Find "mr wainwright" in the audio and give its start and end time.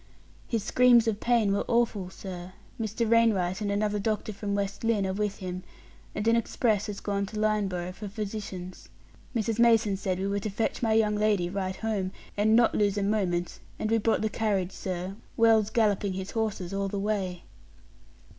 2.79-3.61